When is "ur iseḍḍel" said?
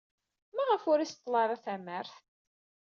0.91-1.35